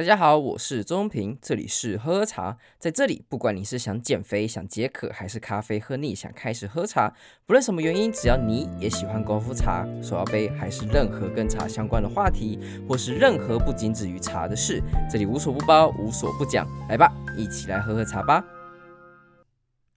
[0.00, 2.56] 大家好，我是钟平，这里是喝茶。
[2.78, 7.12] 在这里，不管你是想减肥、想解渴，还是咖啡喝腻想开始喝茶，
[7.44, 12.58] 不论什么原因，只要你也喜欢功夫茶、手摇杯，还是任何跟茶相关的话题，
[12.88, 14.82] 或是任何不仅止于茶的事，
[15.12, 16.66] 这里无所不包，无所不讲。
[16.88, 18.42] 来吧，一起来喝喝茶吧。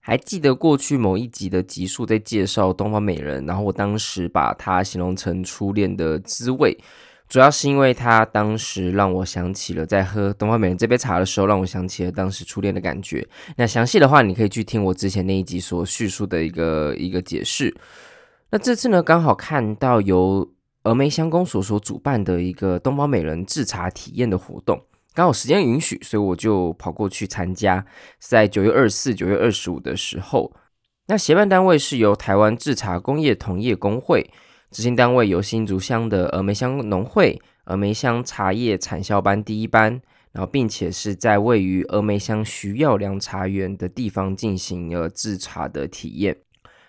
[0.00, 6.76] 还记得过去某一集的集数在介绍东方美人，然后我当时把它形容成初恋的滋味。
[7.28, 13.26] 主要是因为他当时让我想起了在喝东方美人这杯茶的时候，让我想起了当时初恋的感觉。
[13.56, 17.74] 那详细的话，你可以去听我之前那一集所叙述的一个一个解释。
[18.50, 20.48] 那这次呢，刚好看到由
[20.84, 24.80] 峨眉乡公所所主办的一个东方美人制茶体验的活动，
[25.14, 27.84] 刚好时间允许，所以我就跑过去参加。
[28.20, 30.54] 在九月二十四、九月二十五的时候，
[31.08, 34.30] 那协办单位是由台湾制茶工业同业公会。
[34.74, 40.02] 执行单位由新竹乡的峨眉乡农会、峨眉乡茶叶产销班第一班，
[40.32, 46.36] 然后并且是在位于峨眉乡徐耀良茶园的地方进行了制茶的体验。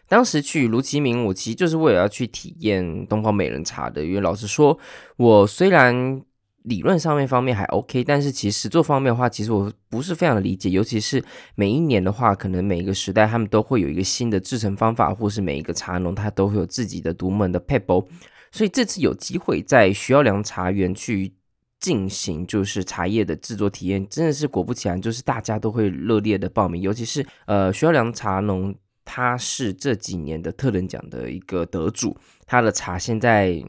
[0.07, 4.79] 当时去卢其明，我其实就是为了要去体验东方美人茶的，因为老实说，
[5.17, 6.23] 我虽然。
[6.65, 10.69] 理论上面方面还 OK，但是其实实作方面的话，其实我不是非常的理解。
[10.69, 18.07] 尤其是每一年的话，可能每一个时代他们都会有一个新的制程方法，或是每一个茶农他都会有自己的独门的撇步。
[18.51, 21.33] 所以这次有机会在徐耀良茶园去
[21.79, 26.81] 进行就是茶叶的制作体验，真的是果不其然，就是大家都会热烈的报名。
[26.81, 33.63] 尤其是呃徐耀良茶农，他是这几年的特等奖的一个得主，他的茶现在。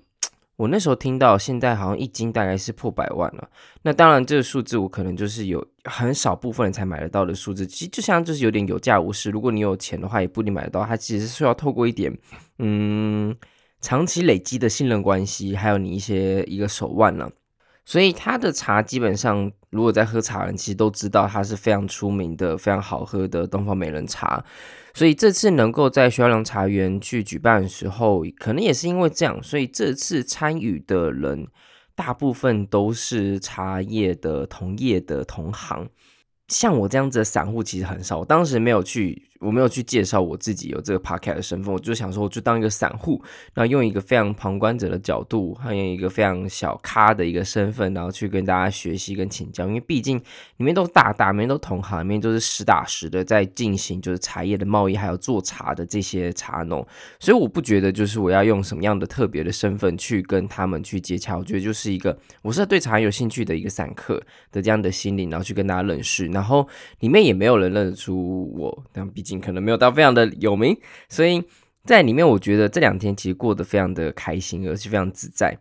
[0.56, 3.48] 我那时候听到，现在好像一斤大概是破百万了。
[3.82, 7.66] 那当然，这个数字我可能就是有很少部分人才买得到的数字。
[7.66, 9.30] 其实就像就是有点有价无市。
[9.30, 10.84] 如果你有钱的话，也不一定买得到。
[10.84, 12.16] 它其实是需要透过一点，
[12.58, 13.36] 嗯，
[13.82, 17.30] 长期累积的信任关系，还有你一些一个手腕呢。
[17.84, 24.42] 所以它的茶基本上，如果在喝茶人其实都知道，它是非常出名的、非常好喝的东方美人茶。
[24.96, 31.48] 所以这次能够在徐耀良茶园去举办的时候，可能也是因为这样，所以这次参与的人
[31.94, 35.86] 大部分都是茶叶的同业的同行。
[36.48, 39.25] 像我这样子的散户其实很少，我当时没有去。
[39.40, 43.22] 我没有去介绍我自己有这个 podcast 的身份，我就想说，我就当一个散户，
[43.54, 49.66] 然后用一个非常旁观者的角度，还有一个非常小咖的一个身份，然后去跟大家学习跟请教。
[49.66, 50.16] 因为毕竟
[50.56, 56.86] 里面都大大，里面都同行，里面都是实打实的在进行就是茶叶的贸易，还有做茶的这些茶农，
[57.18, 61.36] 所以我不觉得就是我要用什么样的特别的身份去跟他们去接洽。
[61.36, 66.26] 我觉得就是一个我是对茶有兴趣的一个散客的这样的心理，然后去跟大家认识。
[66.28, 66.66] 然后
[67.00, 70.76] 里面也没有人认得出我，但毕竟可能没有到非常的有名，
[71.08, 71.42] 所以
[71.84, 75.56] 在里面我觉得这两天其实过得非常的开心，而且非常自在。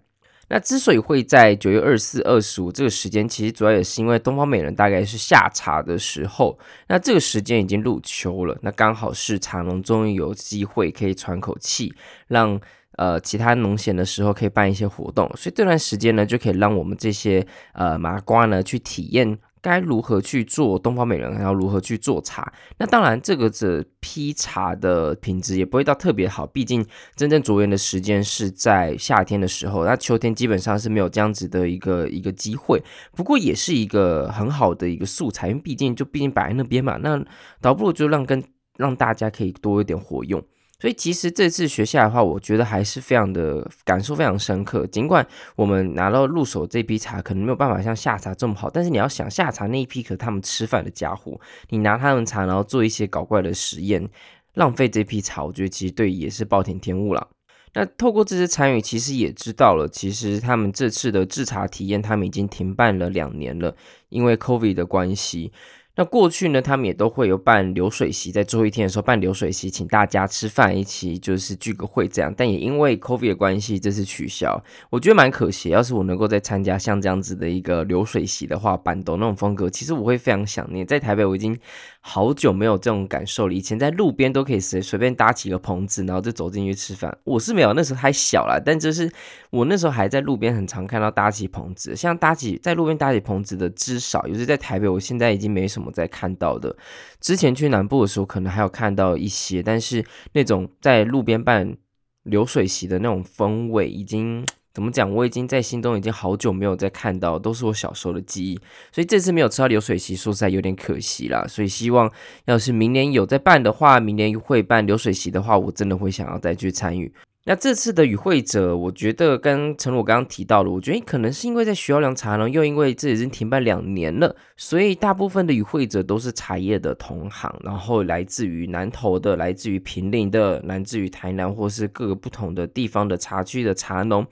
[0.47, 11.91] 那之所以会在九月二十四、二十五这个时间，其实主要也是因为东方美人大概是夏茶的时候，那这个时间已经入秋了，那刚好是茶农终于有机会可以喘口气，
[12.27, 12.61] 让
[12.97, 17.43] 呃其他农闲的时候可以办一些活动，所以这段时间呢，就可以让我们这些
[17.73, 19.39] 呃麻瓜呢去体验。
[19.65, 22.53] 该如何去做东方美人，然后如何去做茶？
[22.77, 32.79] 那当然，这个这批茶的品质也不会到特别好，毕竟真正着园的时间是在夏天的时候，那秋天基本上是没有这样子的一个一个机会。
[33.15, 37.19] 不过也是一个很好的一个素材，因为毕竟就毕竟摆在那边嘛，那
[37.59, 38.43] 倒不如就让跟
[38.77, 40.39] 让大家可以多一点活用。
[40.79, 44.85] 所以其实这次学下来的话，我觉得还是非常的感受非常深刻。
[44.87, 45.25] 尽管
[45.55, 54.07] 我们拿到入手这批茶，可能没有办法像夏茶这么好，但是你要想夏茶那一批，可他们吃饭的家伙，你拿他们茶，然后做一些搞怪的实验，
[54.53, 57.29] 浪费这批茶，我觉得其实对也是暴殄天物了。
[57.73, 63.75] 那透过这次参与，其实也知道了，其实他们这次的制茶体验，他们已经停办了两年了，
[64.09, 65.51] 因为 COVID 的关系。
[65.97, 72.33] 那过去呢，他们也都会有办流水席，在最后一天的时候办流水席，请大家吃饭，一起就是聚个会这样。
[72.35, 75.69] 但也因为 COVID 的关系，这次取消，我觉得蛮可惜。
[75.69, 80.85] 要是我能够再参加像这样子的一个流水席的话，板斗那种风格，其实我会非常想念。
[80.85, 81.57] 在台北，我已经
[82.07, 83.53] 好久没有这种感受了。
[83.53, 87.17] 以前在路边都可以随随便搭起个棚子，然后就走进去吃饭。
[87.23, 89.11] 我是没有，那时候还小啦，但就是
[89.49, 91.95] 我那时候还在路边，很常看到搭起棚子。
[91.95, 95.91] 像搭起在路边搭起棚子的，至少尤其在台北，我现在已经没什么。
[95.91, 96.75] 再看到的，
[97.19, 101.75] 之前去南部的时候，可能还有看到一些，但是那种在路边办
[102.21, 105.09] 流水席的那种风味，已经怎么讲？
[105.09, 108.59] 我已经在心中已经好久没有再看到，都是我小时候的记忆。
[108.91, 111.45] 所以这次没有吃到流水席，说实在有点可惜啦。
[111.47, 112.11] 所以希望
[112.43, 117.09] 要是明年有在办的话，明年会办流水席的话，我真的会想要再去参与。
[117.47, 134.25] 那这次的与会者，我觉得跟陈我刚刚提到的，我觉得可能是因为在徐耀良茶农，又因为这已经停办两年了，所以大部分的与会者都是茶叶的同行，然后来自于南投的，来自于平林的，来自于台南或是各个不同的地方的茶区的茶农，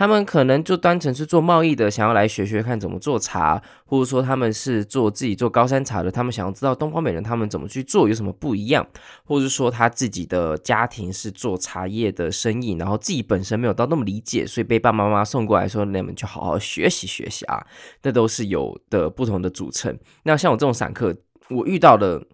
[0.00, 8.88] 他们可能就单纯是做贸易的，想要来学学看怎么做茶，或者说他们是做自己做高山茶的，他们想要知道东方美人他们怎么去做，有什么不一样，
[9.26, 12.72] 或者是说他自己的家庭是做茶叶的生意。
[12.78, 17.62] 然后自己本身没有到那么理解，所以被爸爸妈妈送过来说：“你们就好好学习学习啊。”
[18.00, 19.94] 这都是有的不同的组成。
[20.22, 21.14] 那像我这种散客，
[21.50, 22.26] 我遇到的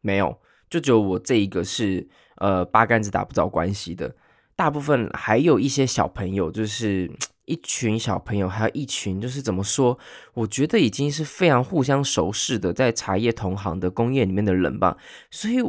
[0.00, 0.36] 没有，
[0.68, 2.08] 就只有我这一个是
[2.38, 4.16] 呃八竿子打不着关系的。
[4.56, 7.10] 大部分还有一些小朋友，就是
[7.46, 9.98] 一群小朋友，还有一群就是怎么说？
[10.34, 14.96] 我觉得已经是非常互相熟识的，在茶叶同行的工业里面的人吧，
[15.30, 15.62] 所以。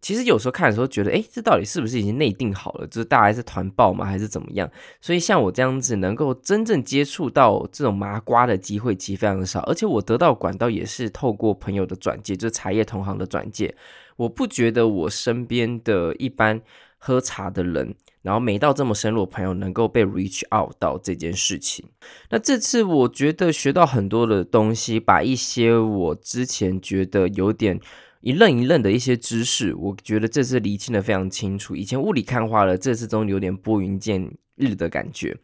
[0.00, 2.86] 其实有时候看的时候觉得，哎，这到底是不是已经内定好了？
[2.86, 4.06] 就是大家是团报吗？
[4.06, 4.70] 还是怎么样？
[5.00, 13.74] 所以像我这样子能够真正接触到这种麻瓜的机会其实非常的少，而且我得到管道也是透过朋友的转介，就是茶叶同行的转介。
[14.16, 16.62] 我不觉得我身边的一般
[16.96, 21.84] 喝茶的人，然后没到这么深入的朋友能够被 reach out 到这件事情。
[22.30, 27.80] 那这次我觉得学到很多的东西，把一些我之前觉得有点。
[28.20, 31.76] 一愣一愣的一些知识，我觉得这次厘清的非常清楚。
[31.76, 35.38] 以前雾里看花了，这次终于有点拨云见日的感觉。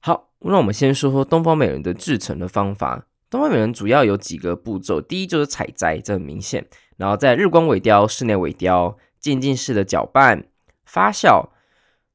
[0.00, 3.06] 好，那我们先说说东方美人的制程的方法。
[3.30, 6.66] 东方美人主要有几个步骤，第一就是采摘，这很明显。
[6.96, 10.44] 然后在日光萎凋、室内萎凋、渐进式的搅拌、
[10.84, 11.50] 发酵、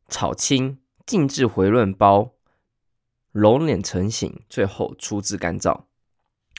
[0.08, 2.34] 炒青、静置回润包、
[3.32, 5.84] 揉捻成型，最后出制干燥。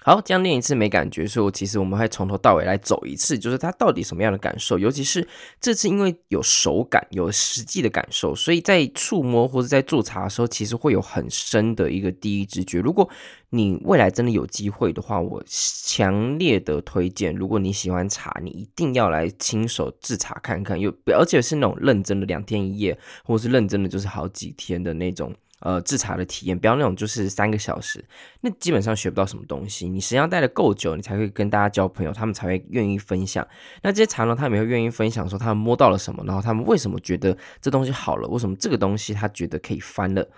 [0.07, 4.79] 好，这样练一次没感觉，所以其实我们会从头到尾来走一次，就是它到底什么样的感受。
[4.79, 5.27] 尤其是
[5.61, 12.79] 这次因为有手感，有实际的感受，所以在触摸或者在做茶的时候，其实会有很深的一个第一直觉。
[12.79, 13.11] 如果
[13.51, 25.35] 你未来真的有机会的话，我强烈的推荐，如果你喜欢茶，你一定要来亲手制茶看看，有而且是那种认真的两天一夜，或是认真的就是好几天的那种。
[25.61, 28.05] 呃，制茶的体验，不要那种就是三个小时，
[28.43, 29.89] 那基本上学不到什么东西。
[29.89, 33.47] 你时间待的够久，你才会跟大家交朋友，他们才会愿意分享。
[33.83, 40.29] 那这些茶呢，他们也会愿意分享，说他们摸到了什么，然后他们为什么觉得这东西好了，为什么这个东西他觉得可以翻了，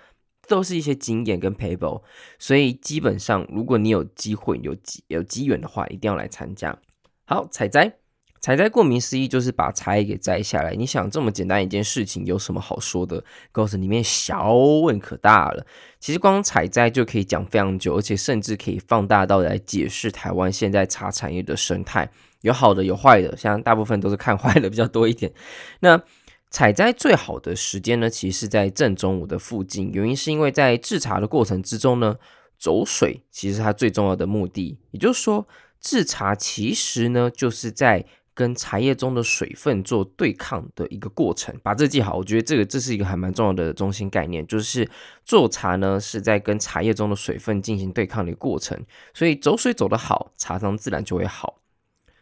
[0.47, 2.01] 都是一些经验跟 paper。
[2.37, 6.79] 所以基本上，如果你有机会、有机有机缘的话，一定要来参加。
[7.25, 7.97] 好，采摘。
[8.39, 10.73] 采摘顾名思义就是把茶叶给摘下来。
[10.73, 13.23] 你想这么简单一件事情有什么好说的？
[13.51, 15.65] 告诉里面小问可大了。
[15.99, 22.09] 其实光采摘就可以讲非常久，而且甚至可以放大到来解释台湾现在茶产业的生态，
[22.41, 25.33] 有好的有坏的，像大部分都是看坏的比较多一点。
[25.81, 26.01] 那
[26.49, 32.15] 采摘最好的时间呢，其实是在正中午的附近，原因是因为在制茶的过程之中呢，
[32.57, 34.79] 走水其实它最重要的目的。
[34.91, 35.45] 也就是说，
[35.81, 38.05] 制茶其实呢就是在
[38.39, 42.15] 跟茶叶中的水分做对抗的一个过程，把这记好。
[42.15, 44.89] 我觉得这个这是一个还蛮重要的中心概念，就是
[45.25, 48.81] 做茶呢是在跟茶叶中的水分进行对抗的一个过程。
[49.13, 51.59] 所以走水走得好，茶汤自然就会好。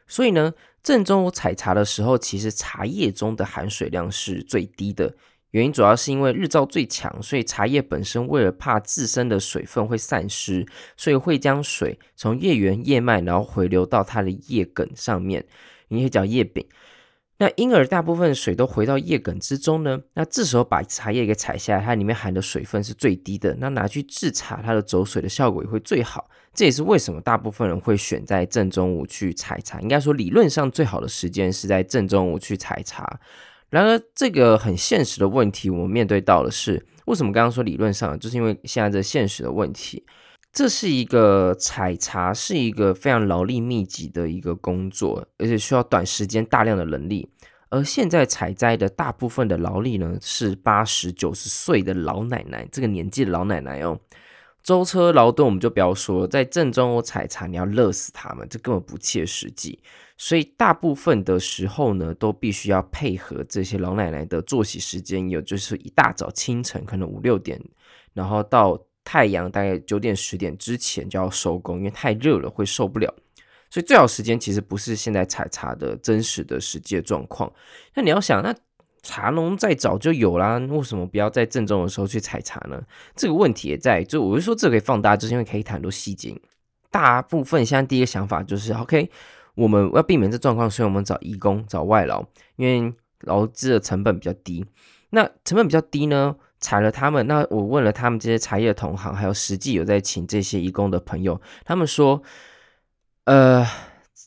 [0.07, 5.15] 所以呢，正中午采茶的时候，其实茶叶中的含水量是最低的。
[5.51, 10.65] 原因主要是因为日照最强，所以茶叶本身为了怕自身的水分会散失，
[10.97, 15.45] 所以会将水从叶缘、叶脉，然后回流到它的叶梗上面。
[15.89, 16.65] 你可以叫叶柄，
[17.37, 19.99] 那因而大部分水都回到叶梗之中呢。
[20.13, 26.29] 那这时候把茶叶给采下来，它里面含的水分是最低的，那拿去制茶，它的走水的效果也会最好。
[26.53, 29.79] 这也是为什么大部分人会选在正中午去采茶。
[29.79, 33.19] 应该说，理论上最好的时间是在正中午去采茶。
[33.69, 40.03] 然而，这个很现实的问题，我们面对到的是，为什么刚刚说理论上，就是因为现在这现实的问题。
[40.57, 47.29] 这是一个采茶，是一个非常劳力密集的一个工作，而且需要短时间大量的人力。
[47.69, 53.99] 而现在采摘的大部分的劳力呢，是八十九十岁的老奶奶，这个年纪的老奶奶哦。
[54.63, 59.77] 舟车劳顿我们就不要说，在正中午采茶，你要热死他们，这根本不切实际。
[60.17, 67.61] 所以大部分的时候呢，都必须要配合这些老奶奶的作息时间，有就是一大早清晨可能五六点，
[68.15, 68.81] 然后到。
[69.09, 73.13] 太阳大概九点十点之前就要收工，因为太热了会受不了。
[73.69, 77.49] 所以最好时间其实不是现在采茶的真实的实际状况。
[77.93, 78.53] 那你要想，那
[79.03, 82.83] 茶农再早就有啦，为什么不要在正中的时候去采茶呢？
[83.15, 86.35] 这个问题也在，就我就说这个可以放大，就是因为可以谈很多细节。
[86.91, 89.09] 大部分现在第一个想法就是，OK，
[89.55, 92.25] 我们要避免这状况，所以我们找义工、找外劳，
[92.57, 94.65] 因为劳资的成本比较低。
[95.11, 97.25] 那成本比较低呢，采了他们。
[97.27, 102.21] 那我问了他们这些茶叶同行，还有实际有在请这些义工的朋友，他们说，
[103.25, 103.65] 呃，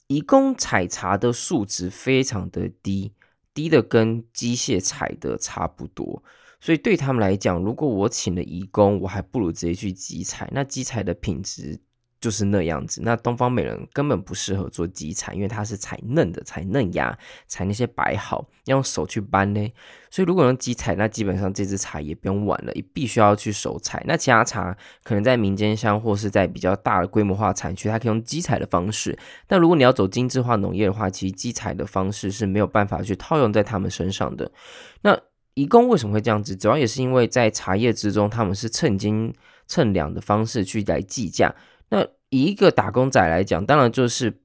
[0.06, 3.12] 义工采茶的数值非常的低，
[3.54, 6.22] 低的跟机械采的差不多。
[6.60, 10.48] 所以对他们来讲，如果我请了义工，我还不如直接去集采。
[10.52, 11.80] 那集采的品质。
[12.20, 19.72] 就是那样子，那东方美人根本不适合做机采，因为它是采嫩的，采嫩芽，采那些白毫，要用手去搬呢。
[20.10, 24.04] 所以如果用机采，那基本上这支茶也不用玩了，也必须要去手采。
[24.06, 29.18] 那其他茶可能在民间乡或是在比较大的规模化产区，它可以用机采的方式。
[29.46, 34.52] 但如果你要走精致化农业的话，其实机采的方式是没有办法去套用在他们身上的。
[35.00, 35.18] 那
[35.54, 36.54] 一共为什么会这样子？
[36.54, 39.32] 主要也是因为在茶叶之中，他们是称斤
[39.66, 41.54] 称两的方式去来计价。
[41.90, 44.40] 那以一个打工仔来讲，当然就是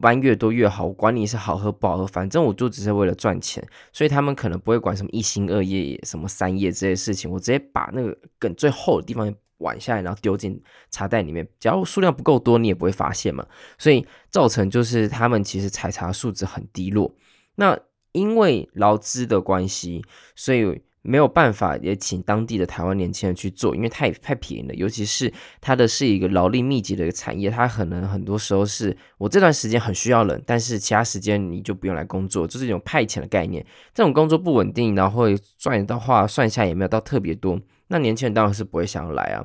[0.00, 10.60] 搬越多越好，管你是好喝不好喝，反正我就只是为了赚钱，所以他们可能不会管什么一心二叶、什么三叶这些事情，我直接把那个梗最厚的地方挽下来，然后丢进
[10.90, 13.46] 茶袋里面，只要数量不够多，你也不会发现嘛，
[13.76, 17.14] 所以造成就是他们其实采茶素质很低落。
[17.56, 17.78] 那
[18.12, 20.82] 因为劳资的关系，所以。
[21.06, 24.74] 没有办法也请当地的台湾年轻人去做，因为太太便宜了。
[24.74, 25.30] 尤其是
[25.60, 33.64] 它的是一个劳力密集的一个产业，它可能很多时候是我这段时间很需要人，但是其他时间你就不用来工作，就是一种派遣的概念。
[33.92, 35.24] 这种工作不稳定，然后
[35.58, 39.44] 赚的话算下也没有到特别多，那年轻人当然是不会想要来啊。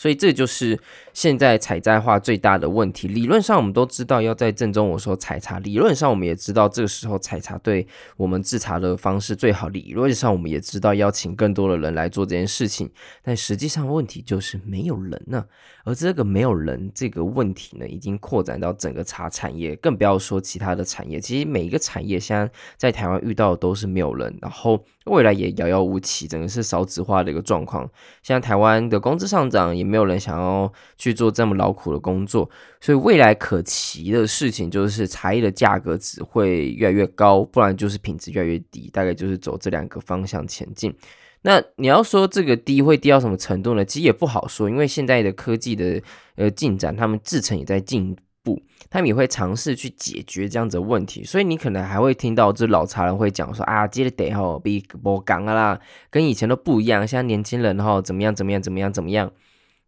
[0.00, 0.80] 所以这就是
[1.12, 3.06] 现在采摘化最大的问题。
[3.06, 9.68] 理论上我们都知道要在正中午时候采茶，理论上我们也知道这个时候采茶对我们制茶的方式最好。
[9.68, 12.90] 理论上我们也知道要请更多的人来做这件事情，
[13.22, 15.44] 但实际上问题就是没有人呢。
[15.84, 21.20] 而这个没有人这个问题呢，已经扩展到整个茶产业，更不要说其他的产业。
[21.20, 27.86] 其实每一个产业现在在台湾遇到的都是没有人，然后未来也遥遥无期，整个是少子化的一个状况。
[28.22, 29.89] 现在台湾的工资上涨也。
[29.90, 32.48] 没有人想要去做这么劳苦的工作，
[32.80, 40.94] 所以未来可期的事情就是茶叶的价格只会越来越高，不然就是品质越来越低，大概就是走这两个方向前进。
[41.42, 43.82] 那你要说这个低会低到什么程度呢？
[43.82, 46.00] 其实也不好说，因为现在的科技的
[46.36, 51.24] 呃进展，他们制成也在进步，他们也会尝试去解决这样子的问题。
[51.24, 55.80] 所以你可能还会听到这老茶人会讲说啊，接着得吼比波刚啊啦，
[56.10, 59.32] 跟以前都不一样，现在年轻人哈怎么样怎么样怎么样怎么样。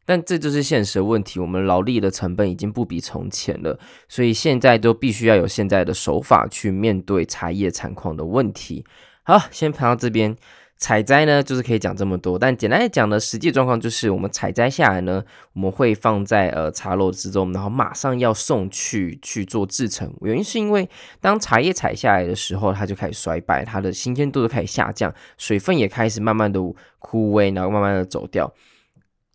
[0.04, 3.78] 但这就是现实的问题，我们劳力的成本已经不比从前了，
[4.09, 8.85] 所以现在都必须要有现在的手法去面对茶叶产况的问题。
[9.23, 10.37] 好，先谈到这边，
[10.76, 20.12] 采摘呢就是可以讲这么多，但简单来讲呢，实际状况就是我们采摘下来呢，我们会放在呃茶楼之中，然后马上要送去去做制成。
[20.23, 20.88] 原因是因为
[21.21, 26.59] 当茶叶采下来的时候，它就开始衰败，它的新鲜度就开始下降，水分也开始慢慢的
[26.99, 28.52] 枯萎，然后慢慢的走掉。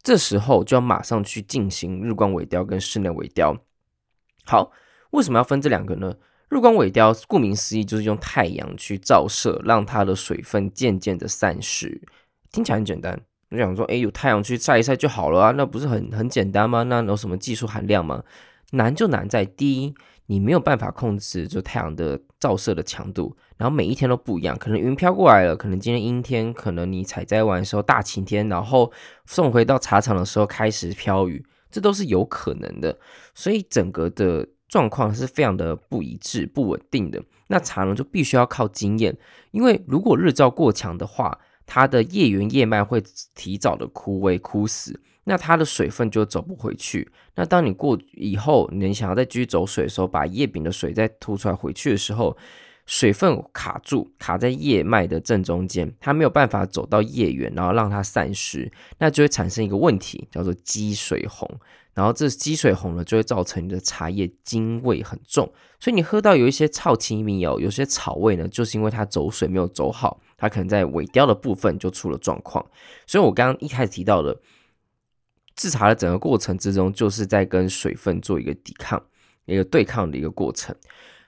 [0.08, 3.58] 这时候就要马上去进行日光萎凋跟室内萎凋。
[4.46, 4.72] 好，
[5.10, 6.16] 为什么要分这两个呢？
[6.48, 12.02] 日光萎凋顾名思义就是用太阳去照射，让它的水分渐渐的散失。
[12.54, 16.84] 听起来很简单，我想说，哎，有太阳去晒一晒就好了啊，那不是很很简单吗？
[16.84, 18.24] 那有什么技术含量吗？
[18.72, 19.94] 难就难在第一，
[20.28, 23.36] 你没有办法控制就太阳的照射的强度。
[23.58, 28.92] 然后每一天都不一样，可能云飘过来了，可能今天阴天，可能你采摘完的时候大晴天，然后
[29.26, 32.96] 送回到茶厂的时候开始飘雨，这都是有可能的。
[33.34, 37.20] 所以整个的状况是非常的不一致、不稳定的。
[37.48, 39.18] 那茶农就必须要靠经验，
[39.50, 43.02] 因为如果日照过强的话，它的叶缘叶脉会
[43.34, 47.12] 提早的枯萎枯死，那它的水分就走不回去。
[47.36, 52.36] 那当你过以后，你想要再继续走水的时候，把叶柄的水再吐出来回去的时候，
[52.86, 61.60] 水分卡住，卡在叶脉的正中间，它没有办法走到叶缘，然后让它散失，那就会产生一个问题，叫做积水红。
[61.94, 72.64] 然后这积水红呢，就会造成你的茶叶茎味很重，所以你喝到有一些草青米哦，有些草味呢，就是因为它走水没有走好，它可能在尾雕的部分就出了状况。
[73.08, 74.40] 所以我刚刚一开始提到的
[75.58, 79.04] 制茶的整个过程之中，就是在跟水分做一个抵抗、
[79.46, 80.74] 一个对抗的一个过程。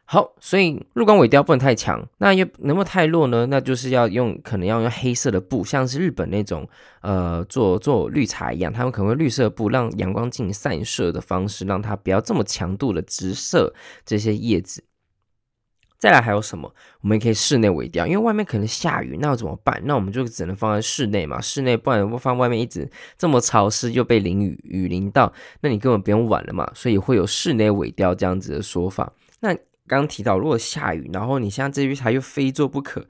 [0.05, 3.45] 好，所以入光萎凋不能太强，那又能不能太弱呢？
[3.45, 6.67] 那就是要用，可能要用黑色的布，像是日本那种，
[7.01, 13.71] 呃，做做绿茶一样，他们可能会绿色布让阳光进行散射的方式，让它不要这么强度的直射
[14.03, 14.83] 这些叶子。
[16.00, 16.74] 再来还有什么？
[17.01, 19.82] 我们也可以室内尾调，因为外面可能下雨，那怎么办？
[19.84, 29.12] 那我们就只能放在室内嘛，室内不然放外面一直这么潮湿，又被淋雨雨淋到，那你根本不用管了嘛，所以会有室内尾调这样子的说法。
[29.41, 29.53] 那
[29.88, 33.06] 刚提到，如果下雨，然后你像这句，它又非做不可，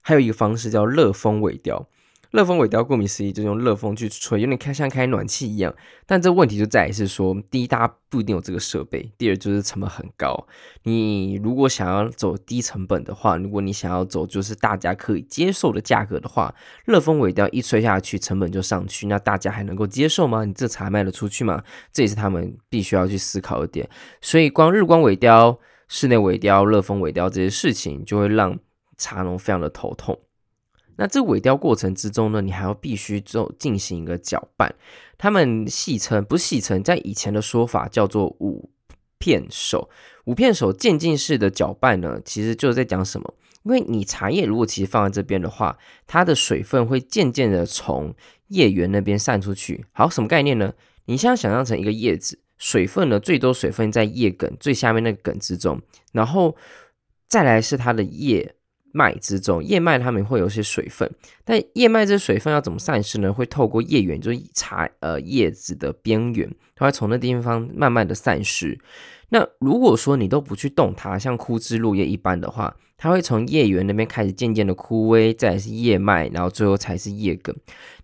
[0.00, 1.86] 还有一个方式叫热风尾调。
[2.30, 5.74] 热风萎凋，顾名思义，就用热风去吹，有点开像开暖气一样。
[6.06, 10.46] 但这问题就在于是说，第一，大家不一定有这个设备；第二，就是成本很高。
[10.84, 20.44] 你如果想要走低成本的话，如果你想要走就是大家可以接受的价格的话，热风萎凋一吹下去，成本就上去，那大家还能够接受吗？
[20.44, 21.64] 你这茶卖得出去吗？
[21.92, 23.88] 这也是他们必须要去思考的点。
[24.20, 25.58] 所以，光日光萎凋、
[25.88, 28.56] 室内萎凋、热风萎凋这些事情，就会让
[28.96, 30.16] 茶农非常的头痛。
[31.00, 34.70] 那这萎凋过程之中呢，你还要必须做进行一个搅拌，
[35.16, 38.68] 他们戏称不是戏称，在以前的说法叫做五
[39.18, 39.88] 片手。
[40.26, 43.32] 五片手渐进式的搅拌呢，其实就是在讲什么？
[43.62, 48.14] 因为你茶叶如果其实放在这边的话，它的水分会渐渐的从
[48.48, 49.86] 叶缘那边散出去。
[49.92, 50.74] 好，什么概念呢？
[51.06, 55.80] 你现在想象成一个叶子，水分呢，最多水分在叶梗最下面那个梗之中，
[56.12, 56.54] 然后
[57.26, 58.54] 再来是它的叶。
[58.92, 61.10] 脉之中，叶脉它们会有些水分，
[61.44, 63.32] 但叶脉这水分要怎么散失呢？
[63.32, 68.78] 会透过叶缘，就是茶呃叶子的边缘，它会从那地方慢慢的散失。
[69.30, 77.54] 那如果说你都不去动它，像枯枝落叶一般的话，它会从叶缘那边开始渐渐的枯萎，再是叶脉，然后最后才是叶梗。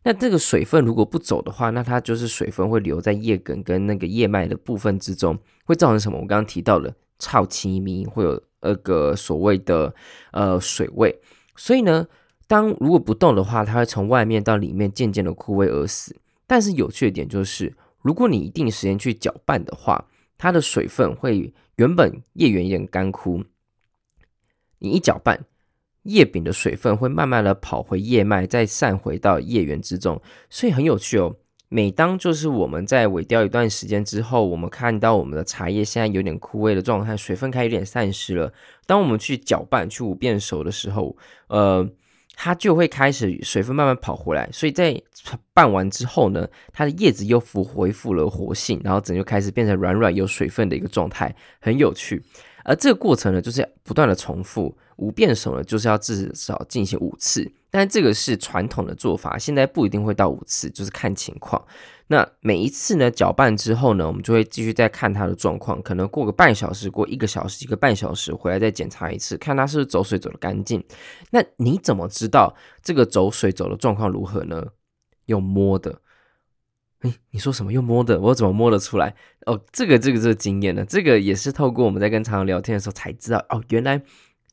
[0.04, 6.16] 那这个水分如果不走的话，那它就是水分会留在叶梗跟那个叶脉的部分之中，会造成什么？
[6.18, 8.42] 我刚刚提到了臭青咪会有。
[8.62, 9.94] 那个所谓的
[10.32, 11.20] 呃水位，
[11.54, 12.08] 所以呢，
[12.48, 16.16] 当如果不动的话，它会从外面到里面渐渐的枯萎而死。
[16.48, 20.06] 但是有趣的点就是，如果你一定时间去搅拌的话，
[20.36, 23.44] 它的水分会原本叶缘有点干枯，
[24.80, 25.44] 你一搅拌，
[26.02, 30.20] 叶柄的水分会慢慢的跑回叶脉，再散回到叶缘之中，
[30.50, 31.36] 所以很有趣哦。
[31.68, 38.52] 每当就是我们在萎凋一段时间之后，我们看到我们的茶叶现在有点枯萎的状态，水分开始有点散失了。
[38.86, 41.16] 当我们去搅拌、去五变熟的时候，
[41.48, 41.88] 呃，
[42.36, 44.48] 它就会开始水分慢慢跑回来。
[44.52, 45.02] 所以在
[45.52, 52.22] 拌完之后呢，它的叶子又复恢复了活性，然后整就开始变成软软有水分的一个状态，很有趣。
[52.62, 57.50] 而这个过程呢，就是不断的重复，五变熟呢，就是要至少进行五次。
[57.76, 61.62] 但这个是传统的做法，现在不一定会到五次，就是看情况。
[62.06, 70.82] 那每一次呢，搅拌之后呢，我们就会继续再看它的状况，可能过个半小时，过一个小时，一个半小时回来再检查一次，看它是不是走水走的干净。
[71.32, 74.68] 那你怎么知道这个走水走的状况如何呢？
[75.26, 76.00] 用摸的。
[77.02, 77.70] 诶，你说什么？
[77.70, 78.18] 用摸的？
[78.18, 79.14] 我怎么摸得出来？
[79.44, 83.44] 哦，这个这个这个经验呢，这个也是透过我们在跟常常聊天的时候才知道。
[83.50, 84.00] 哦，原来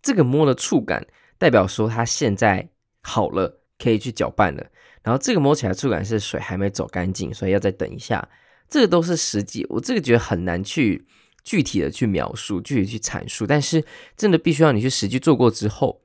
[0.01, 1.07] 这个摸的触感
[1.37, 2.67] 代表说它现在
[3.03, 4.65] 好了，可以去搅拌了。
[5.03, 8.27] 然后这个摸起来触感是水还没走干净，所以要再等一下。
[8.67, 11.05] 这个都是实际，我这个觉得很难去
[11.43, 13.45] 具体的去描述，具体去阐述。
[13.45, 13.85] 但是
[14.17, 16.01] 真的必须要你去实际做过之后。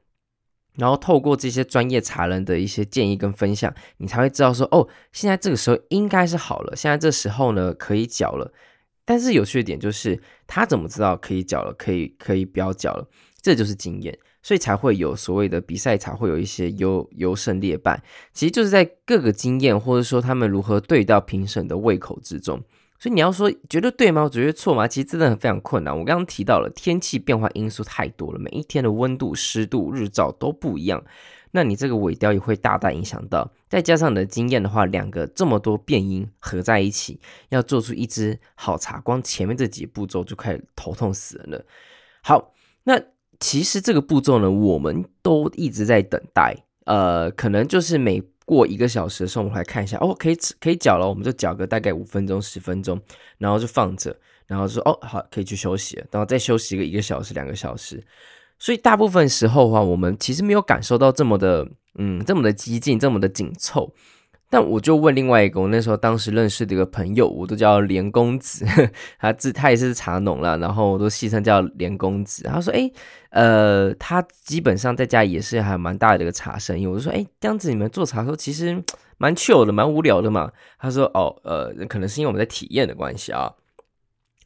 [0.77, 8.53] 然后透过这些专业茶人的一些建议跟分享，你才会知道说，哦，现在这个时候应该是好了，现在这时候呢可以搅了。
[9.05, 13.09] 但是有趣的点就是，他怎么知道可以搅了，可以可以不要搅了？
[13.43, 14.17] 这就是经验，
[14.49, 22.59] 所以才会有所谓的比赛才会有一些优优胜劣败，其实就是在各个经验或者说他们如何对到评审的胃口之中。
[22.99, 24.27] 所以你要说绝对对吗？
[24.33, 24.89] 绝对错吗？
[24.89, 25.93] 其实真的非常困难。
[25.93, 31.05] 我刚刚提到了天气变化因素太多了，每一天的温度、湿度、日照都不一样，
[31.51, 33.53] 那你这个萎凋也会大大影响到。
[33.69, 41.63] 再加上你的经验的话，两个这么多变因合在一起，要做出一支好茶，光前面这几步骤就开始头痛死人了。
[42.23, 42.99] 好，那
[43.41, 48.23] 其实这个步骤呢，我们都一直在等待，呃，可能就是每。
[48.49, 52.99] 过一个小时的时候，我们来看一下哦，可以可以搅了，我们就搅个大概五分钟、十分钟，
[53.37, 58.03] 然后就放着，然后说哦好，可以去休息了，然后再休息个一个小时、两个小时。
[58.59, 63.93] 所以大部分时候的话，我们其实没有感受到这么的，嗯，这么的激进，这么的紧凑。
[64.51, 68.65] 但我就问另外一个，我那时候当时认识的一个朋友，我都叫连公子，
[69.21, 72.45] 他自他也是茶农啦，然后我都戏称叫连公子。
[72.45, 72.91] 他说：“诶，
[73.31, 78.83] 呃，他基本上在家也是还蛮大的一个茶生意。”我就说：“诶，这样子你们做茶的时候其实
[79.19, 83.53] 蛮 chill 的，蛮无聊的嘛。”他说：“哦，呃，可能是因为我们在体验的关系啊，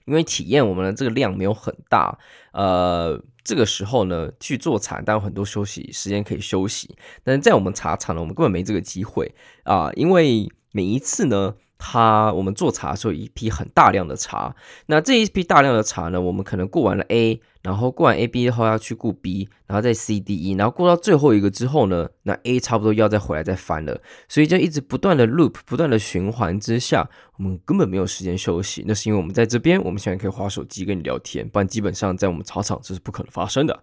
[0.07, 2.19] 因为体验我们的这个量没有很大，
[2.53, 11.55] 呃。”这个时候呢，去做禅，但有很多休息时间可以休息，但是在我们茶厂呢，我们根本没这个机会啊，因为每一次呢。
[11.85, 14.55] 他我们做茶的时候，一批很大量的茶，
[14.87, 28.85] 那这一批大量的茶呢，我们可能过完了 A，然后过完 A B 后要去顾 B，然后再 C D E，然后过到最后一个之后呢，那 A 差不多要再回来再翻了，所以就一直不断的 loop，不断的循环之下，我们根本没有时间休息。
[28.87, 33.83] 那是因为我们在这边，我们现在可以滑手机跟你聊天，不然基本上在我们茶厂这是不可能发生的。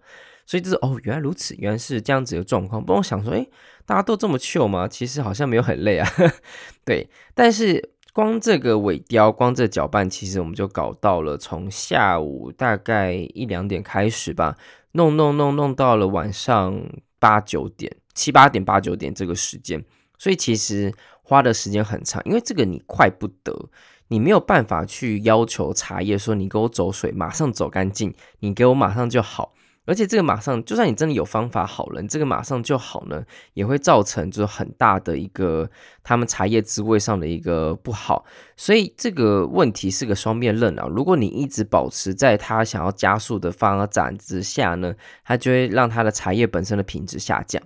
[0.50, 2.84] 所以就是哦，原来如此，原来是这样子的状况。
[2.84, 3.48] 不过想说，诶，
[3.86, 4.88] 大家都这么 chill 吗？
[4.88, 6.10] 其实好像没有很累啊。
[6.84, 14.58] 对，但是光这个尾雕，光这搅拌，其实我们就搞到了从下午大概一两点开始吧，
[14.94, 16.82] 弄弄弄弄到了晚上
[17.20, 19.86] 八九点、七八点、八九点这个时间。
[20.18, 23.70] 所以其实花的时间很长，因为这个你快不得。
[24.08, 29.54] 你没有办法去要求茶叶说，你给我走水，马上走干净，你给我马上就好。
[29.90, 33.26] 而且这个马上，就算你真的有方法好了，你这个马上就好呢，
[33.56, 35.68] 也会造成就是很大的一个
[36.04, 38.24] 他们茶叶滋味上的一个不好。
[38.56, 40.86] 所以这个问题是个双面刃啊。
[40.88, 44.94] 如果你一直保持在他想要加速的发展之下呢，
[45.26, 47.60] 它就会让它的茶叶本身的品质下降。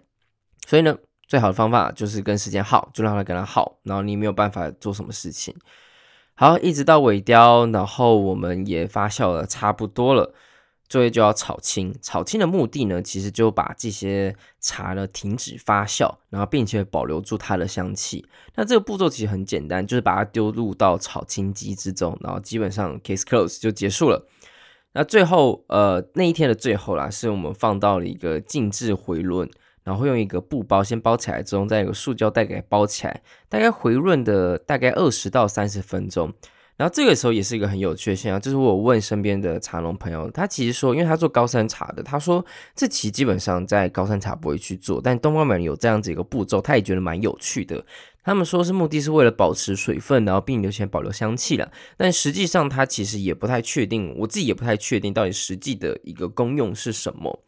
[0.65, 5.53] 所以呢，最好的方法就是跟时间耗，就让它跟它耗，然后你没有办法做什么事情。
[6.35, 10.33] 好，一直到尾雕，然后我们也发酵了差不多了，
[10.93, 11.91] 作业就要炒青。
[12.03, 18.23] 炒青的目的呢，其实就把这些茶呢停止发酵，然后并且保留住它的香气。
[18.53, 24.27] 那这个步骤其实很简单，就是把它丢入到炒青机之中，然后基本上 case close 就结束了。
[24.93, 29.49] 那最后，呃，那一天的最后啦，是我们放到了一个静置回轮。
[29.83, 36.31] 然后用一个布包先包起来，之后再用塑胶袋给它包起来，大概回润的大概二十到三十分钟。
[36.83, 47.85] 然后这个时候也是一个很有趣的现象，就是我问身边的茶农朋友，他其实说，因为他做高山茶的，他说这期基本上在高山茶不会去做，但东方美人有这样子一个步骤，他也觉得蛮有趣的。
[48.21, 57.39] 他们说是目的是为了保持水分，然后并留前保留香气了，但实际上他其实也不太确定，我自己也不太确定到底实际的一个功用是什么。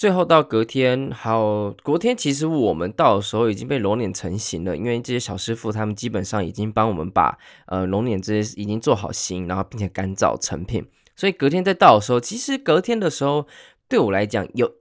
[0.00, 7.36] 最后到隔天，还有隔天，其实我们到的时候已经被揉捻成型了，因为这些小师傅他们基本上已经帮我们把
[7.66, 13.46] 呃揉捻这些已经做好型，然后并且干燥成品，所以隔天再到的时候，其实隔天的时候
[13.90, 14.72] 对我来讲有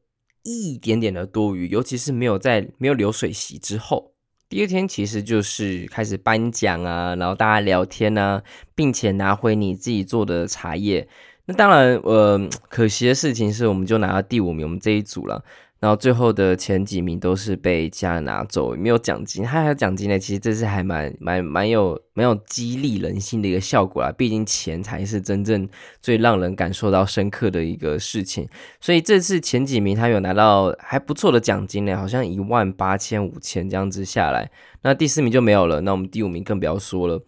[0.43, 4.13] 一点点的多余，尤其是没有在没有流水席之后，
[4.47, 8.41] 第二天其实就是开始颁奖啊，然后大家聊天啊，
[8.73, 11.09] 并且拿回你自己做的茶叶。
[11.49, 15.43] 那当然，呃，可惜的事情是，我们就拿到第五名，我们这一组了。
[15.79, 19.43] 然后最后的前几名都是被家人拿走，没有奖金。
[19.43, 24.11] 他还有奖金呢，其实这是还蛮蛮蛮有蛮有激励人心的一个效果啦。
[24.15, 25.67] 毕竟钱才是真正
[25.99, 28.47] 最让人感受到深刻的一个事情。
[28.79, 34.51] 所以这次前几名他有拿到还不错的奖金呢，好像一万八千五千这样子下来。
[34.83, 37.23] 那第四名就没有了，那我们第五名更不要说了。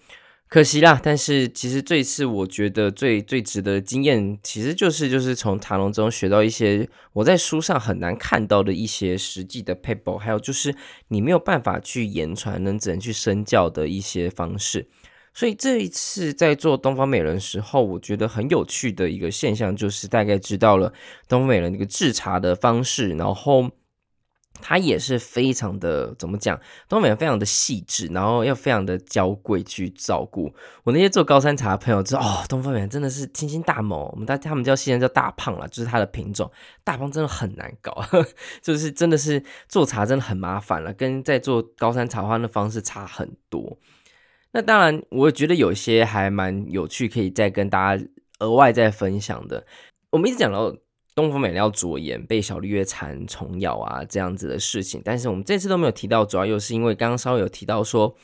[0.51, 10.75] 可惜啦，但是其实这一次我觉得最最值得经验，其实就是就是从茶龙中学到一些我在书上很难看到的一些实际的撇步，还有就是
[11.07, 14.89] 你没有办法去言传，能只能去身教的一些方式。
[15.33, 20.91] 所以这一次在做东方美人时候，我觉得很有趣的一个现象就是大概知道了
[21.29, 23.71] 东方美人那个制茶的方式，然后。
[24.61, 26.55] 它也是非常的怎么讲，
[26.87, 30.53] 东方美人非常的细致，然后要非常的娇贵去照顾。
[30.83, 36.49] 我那些做高山茶的朋友知道，哦，东方美人真的是亲亲大猛，我们大他们叫现在叫大胖了，就是它的品种，
[36.83, 38.05] 大胖真的很难搞，
[38.61, 43.77] 就是真的是做茶真的很麻烦了，跟在做高山茶花的方式差很多。
[44.51, 48.05] 那当然，我觉得有些还蛮有趣，可以再跟大家
[48.39, 49.65] 额外再分享的。
[50.11, 50.75] 我们一直讲到。
[51.13, 58.15] 东方美人要着盐，被小绿叶蝉虫咬啊，这样子的事情，但是我们这次都没有提到，主要又是因为刚刚稍微有提到说，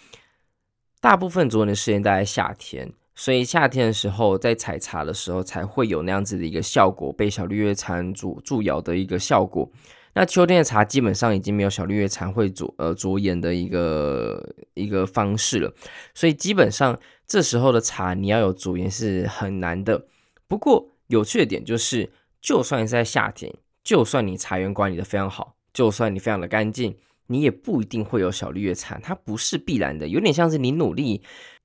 [1.01, 9.69] 大部分着盐的时间在夏天，所以夏天的时候在采茶的时候才会有那样子的一个效果，被小绿叶蝉蛀蛀咬的一个效果。
[10.13, 15.73] 那秋天的茶基本上已经没有小绿叶蝉会着呃着眼的一个一个方式了，
[16.13, 16.97] 所以基本上
[17.27, 20.05] 这时候的茶你要有着盐是很难的。
[20.47, 22.09] 不过有趣的点就是。
[22.47, 31.21] 就算是在夏天，就算你茶园管理的非常好，就算你非常的干净，你也不一定会有小绿叶蝉，它不是必然的，有点像是你努力，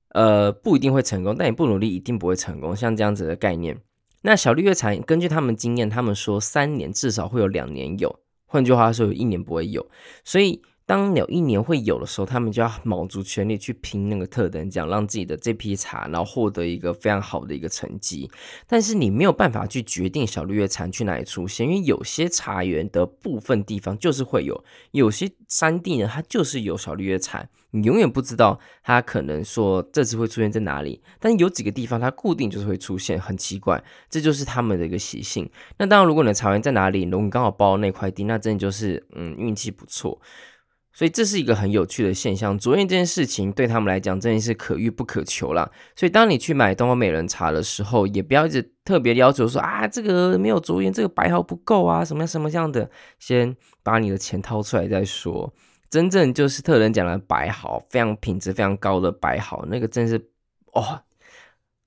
[0.09, 3.77] 呃，不一定会成功，但你不努力一定不会成功，像这样子的概念。
[4.23, 9.87] 那小绿叶蝉根据他们经验，他们说三年至少会有两年有，换句话说，有一年不会有，
[10.25, 10.61] 所以。
[10.85, 18.29] 当有一年会有的时候，他们就要卯足全力去拼那个特等奖，让自己的这批茶，然后获得一个非常好的一个成绩。
[18.67, 31.01] 但是你没有办法去决定小绿叶蝉去哪里出现，因为有些茶园的部分地方就是会有，有些山地呢，它就是有小绿叶蝉，你永远不知道它可能说这次会出现在哪里。
[31.19, 35.49] 但有几个地方它固定就是会出现，很奇怪，这就是他们的一个习性。
[35.77, 40.19] 那当然，如果你的茶园在哪里，如果你刚好包那块地，那真的就是嗯运气不错。
[40.93, 45.69] 所以这是一个很有趣的现象，着盐这件事情对他们来讲真的是可遇不可求啦。
[45.95, 55.51] 所以当你去买东方美人茶的时候，也不要一直特别要求说啊，这个没有卓颜，这个白毫不够啊，什么什么这样的，先把你的钱掏出来再说。
[55.89, 60.29] 真正就是特人讲的白毫，非常品质非常高的白毫，那个真是
[60.73, 61.01] 哦。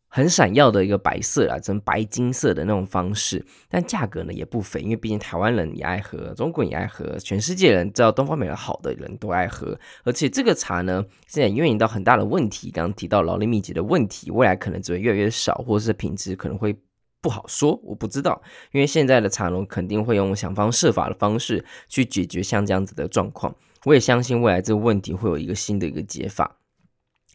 [0.08, 16.74] 很闪耀的一个白色啊，真白金色的那种方式，但价格呢也不菲，因为毕竟台湾人也爱喝，中国人也爱喝，全世界人知道东方美人好的人都爱喝，而且这个茶呢，现在也面临到很大的问题，刚刚提到劳力密集的问题，未来可能只会越来越少，或者是品质可能会
[17.20, 18.40] 不好说，我不知道，
[18.72, 26.56] 因为现在的茶农肯定会用想方设法的方式去解决像这样子的状况，我也相信未来这个问题会有一个新的一个解法。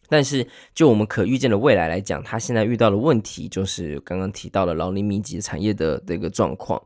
[0.08, 6.82] 但是，就我们可预见的未来来讲，他现在遇到的问题就是刚刚提到的劳力密集产业的这个状况。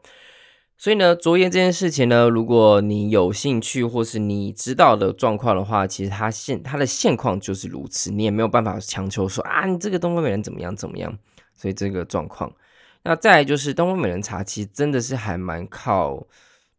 [0.78, 11.18] 所以呢，卓颜这件事情呢，如果你有兴趣或是你知道的状况的话，其实它现它的现况就是如此，你也没有办法强求说啊，你这个东方美人怎么样怎么样。
[11.54, 12.52] 所以这个状况，
[13.02, 16.26] 那再来就是东方美人茶，其实真的是还蛮靠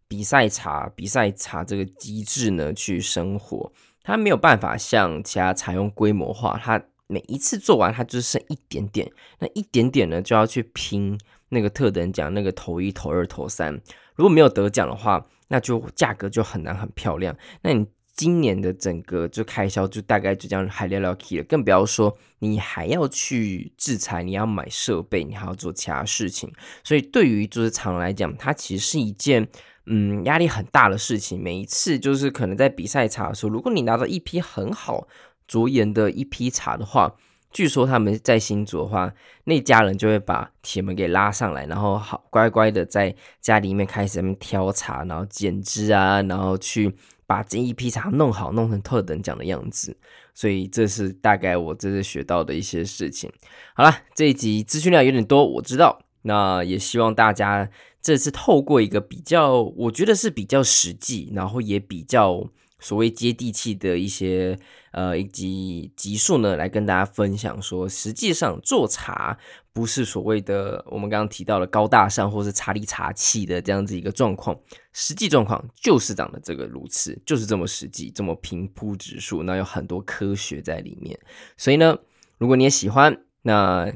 [0.08, 3.72] 比赛茶、比赛茶这个机制呢去生活。
[4.08, 13.74] 它没有办法像其他采用规模化，它每一次做完，它就剩一点点，那一点点呢就要去拼那个特等奖，那个头一、头二、头三，
[14.16, 17.36] 如果没有得奖的话，那就价格就很难很漂亮。
[17.62, 26.50] 那你今年的整个就开销就大概就这样还寥寥 key 了，更不要说你还要去制裁，你要买设备，你还要做其他事情。
[26.82, 29.50] 所以对于就是厂来讲，它其实是一件。
[29.90, 31.42] 嗯，压力很大的事情。
[31.42, 35.08] 每一次就是可能在比赛茶的时候，如果你拿到一批很好
[35.48, 37.16] 卓颜的一批茶的话，
[37.52, 39.14] 据说他们在新竹的话，
[39.46, 46.94] 那家人就会把铁门给拉上来，然后好乖乖的在家里面开始在那挑茶，然后剪枝啊，然后去
[47.26, 49.96] 把这一批茶弄好，弄成特等奖的样子。
[50.34, 53.32] 所以这是大概我这次学到的一些事情。
[53.74, 56.00] 好了，这一集资讯量有点多，我知道。
[56.28, 57.70] 那也希望大家
[58.02, 64.60] 这次透过一个比较，我觉得是比较实际，然后也比较所谓接地气的一些
[64.92, 69.38] 呃以及集数呢，来跟大家分享说，实际上做茶
[69.72, 74.60] 不是所谓的我们刚刚提到的高大上或是茶里茶气的这样子一个状况，
[74.92, 81.18] 实际状况就是长得这个如此，就是这么实际，这么平铺直述，那有很多科学在里面。
[81.56, 81.98] 所以呢，
[82.38, 83.94] 如果你也喜欢，那。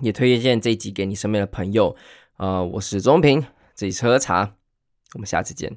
[0.00, 1.96] 也推荐这一集给你身边的朋友，
[2.36, 4.56] 呃，我是钟平，这里是喝茶，
[5.14, 5.76] 我们下次见。